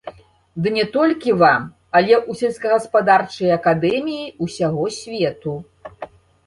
[0.63, 1.67] Ды не толькі вам,
[1.99, 5.53] але ў сельскагаспадарчыя акадэміі ўсяго свету.